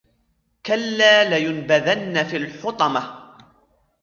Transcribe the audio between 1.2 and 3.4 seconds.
ۖ لَيُنبَذَنَّ فِي الْحُطَمَةِ